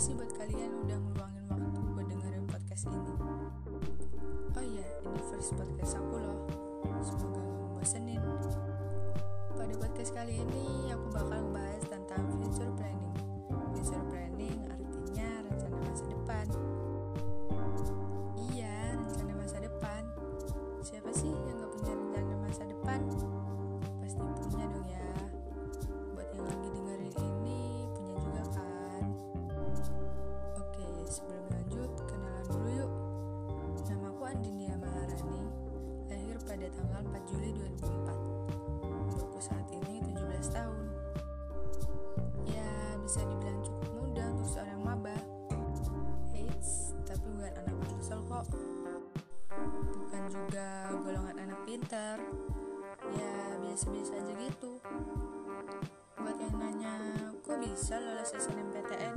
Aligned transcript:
kasih 0.00 0.16
buat 0.16 0.32
kalian 0.32 0.72
udah 0.80 0.96
ngeluangin 0.96 1.44
waktu 1.44 1.80
buat 1.92 2.08
dengerin 2.08 2.48
podcast 2.48 2.88
ini. 2.88 3.12
Oh 4.56 4.64
iya, 4.64 4.88
ini 5.04 5.20
first 5.28 5.52
podcast 5.52 5.92
aku 6.00 6.16
loh. 6.16 6.40
Semoga 7.04 7.36
gak 7.36 7.60
membosenin. 7.60 8.24
Pada 9.52 9.74
podcast 9.76 10.16
kali 10.16 10.40
ini 10.40 10.88
aku 10.88 11.04
bakal 11.12 11.44
ngebahas 11.44 11.84
tentang 11.84 12.32
future 12.32 12.72
planning. 12.80 13.12
Future 13.76 14.04
planning 14.08 14.58
artinya 14.72 15.28
rencana 15.44 15.76
masa 15.84 16.04
depan. 16.08 16.46
Iya, 18.56 18.76
rencana 19.04 19.32
masa 19.36 19.56
depan. 19.60 20.02
Siapa 20.80 21.12
sih 21.12 21.28
yang 21.28 21.60
gak 21.60 21.72
punya 21.76 21.92
rencana 21.92 22.34
masa 22.40 22.64
depan? 22.64 23.04
Pada 36.60 36.76
tanggal 36.76 37.00
4 37.08 37.24
Juli 37.32 37.56
2004. 37.56 38.84
Umurku 38.84 39.40
saat 39.40 39.64
ini 39.72 40.04
17 40.12 40.44
tahun. 40.52 40.84
Ya, 42.44 42.68
bisa 43.00 43.24
dibilang 43.24 43.64
cukup 43.64 43.88
muda 43.96 44.28
untuk 44.28 44.44
seorang 44.44 44.80
maba. 44.84 45.16
Eits, 46.36 46.92
tapi 47.08 47.24
bukan 47.32 47.64
anak 47.64 47.76
mansel 47.80 48.20
kok. 48.28 48.44
Bukan 50.04 50.22
juga 50.28 50.92
golongan 51.00 51.48
anak 51.48 51.64
pintar. 51.64 52.20
Ya, 53.08 53.34
biasa-biasa 53.64 54.20
aja 54.20 54.32
gitu. 54.44 54.84
Buat 56.20 56.36
yang 56.44 56.60
nanya, 56.60 56.94
kok 57.40 57.56
bisa 57.56 57.96
lolos 57.96 58.36
SNMPTN? 58.36 59.16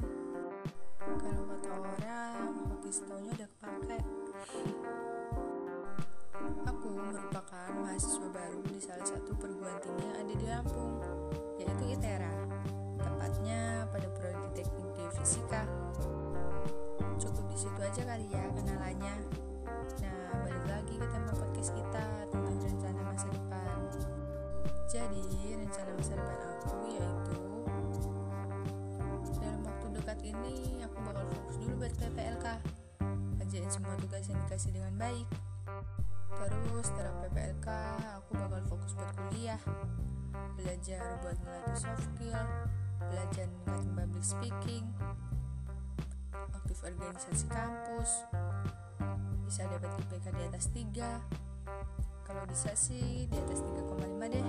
Kalau 1.20 1.44
kata 1.52 1.70
orang, 1.76 2.56
hoki 2.72 2.88
setaunya 2.88 3.36
udah 3.36 3.52
Aku 6.84 7.00
merupakan 7.00 7.72
mahasiswa 7.80 8.28
baru 8.28 8.60
di 8.68 8.76
salah 8.76 9.08
satu 9.08 9.32
perguruan 9.40 9.80
tinggi 9.80 10.04
yang 10.04 10.20
ada 10.20 10.34
di 10.36 10.46
Lampung, 10.52 11.00
yaitu 11.56 11.96
ITERA, 11.96 12.36
tepatnya 13.00 13.88
pada 13.88 14.12
prodi 14.12 14.52
teknik 14.52 14.92
di 14.92 15.08
fisika. 15.16 15.64
Cukup 17.16 17.48
di 17.48 17.56
situ 17.56 17.80
aja 17.80 18.04
kali 18.04 18.28
ya 18.28 18.44
kenalannya. 18.52 19.16
Nah, 20.04 20.44
balik 20.44 20.66
lagi 20.68 20.96
ke 21.00 21.08
tema 21.08 21.32
podcast 21.32 21.72
kita 21.72 22.04
tentang 22.28 22.60
rencana 22.60 23.02
masa 23.08 23.28
depan. 23.32 23.80
Jadi, 24.92 25.24
rencana 25.64 25.92
masa 25.96 26.14
depan 26.20 26.38
aku 26.52 26.76
yaitu 27.00 27.40
dalam 29.40 29.62
waktu 29.64 29.88
dekat 30.04 30.20
ini 30.20 30.84
aku 30.84 31.00
bakal 31.00 31.24
fokus 31.32 31.56
dulu 31.64 31.88
buat 31.88 31.96
PPLK 31.96 32.46
Kerjain 33.40 33.72
semua 33.72 33.96
tugas 33.96 34.28
yang 34.28 34.36
dikasih 34.44 34.76
dengan 34.76 35.00
baik 35.00 35.53
Terus 36.42 36.86
setelah 36.90 37.14
PPLK 37.22 37.68
aku 38.18 38.32
bakal 38.38 38.62
fokus 38.66 38.92
buat 38.98 39.14
kuliah. 39.14 39.62
Belajar 40.58 41.20
buat 41.22 41.38
ngelatih 41.44 41.78
soft 41.78 42.04
skill 42.10 42.46
Belajar 42.98 43.46
ningkatin 43.46 43.92
public 43.94 44.26
speaking 44.26 44.86
Aktif 46.34 46.78
organisasi 46.82 47.46
kampus. 47.52 48.12
Bisa 49.46 49.70
dapat 49.70 49.92
IPK 50.02 50.26
di 50.34 50.44
atas 50.50 50.66
3 50.74 51.22
Kalau 52.24 52.44
bisa 52.50 52.72
sih 52.74 53.28
di 53.30 53.38
atas 53.38 53.60
3,5 53.62 54.34
deh. 54.34 54.46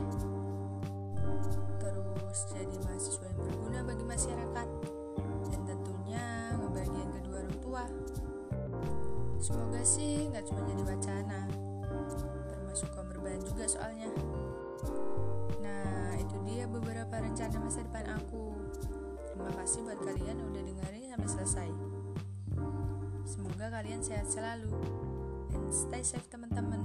Terus 1.83 2.39
jadi 2.51 2.77
mahasiswa 2.83 3.25
yang 3.31 3.39
berguna 3.45 3.78
bagi 3.84 4.05
masyarakat. 4.06 4.69
Dan 5.51 5.61
tentunya 5.66 6.25
ngebahagiain 6.59 7.11
kedua 7.21 7.37
orang 7.43 7.59
tua. 7.61 7.84
Semoga 9.43 9.83
sih 9.84 10.31
nggak 10.33 10.47
cuma 10.49 10.65
jadi 10.65 10.83
wacana 10.83 11.41
termasuk 12.50 12.88
kaum 12.92 13.09
berbahan 13.09 13.41
juga 13.42 13.65
soalnya. 13.65 14.12
Nah 15.65 16.16
itu 16.20 16.37
dia 16.44 16.69
beberapa 16.69 17.15
rencana 17.16 17.56
masa 17.59 17.81
depan 17.82 18.06
aku. 18.12 18.53
Terima 19.32 19.50
kasih 19.59 19.81
buat 19.82 19.98
kalian 20.04 20.37
yang 20.38 20.48
udah 20.53 20.62
dengerin 20.62 21.09
sampai 21.10 21.31
selesai. 21.31 21.69
Semoga 23.25 23.66
kalian 23.72 24.04
sehat 24.04 24.28
selalu. 24.28 24.70
And 25.54 25.70
stay 25.72 26.04
safe 26.04 26.28
teman-teman 26.28 26.84